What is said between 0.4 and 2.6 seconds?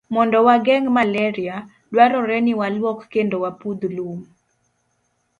wageng' malaria, dwarore ni